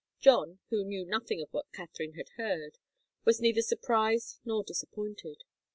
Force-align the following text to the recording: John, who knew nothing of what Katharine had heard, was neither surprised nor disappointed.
John, 0.19 0.57
who 0.71 0.83
knew 0.83 1.05
nothing 1.05 1.43
of 1.43 1.53
what 1.53 1.71
Katharine 1.73 2.13
had 2.13 2.29
heard, 2.29 2.79
was 3.23 3.39
neither 3.39 3.61
surprised 3.61 4.39
nor 4.43 4.63
disappointed. 4.63 5.43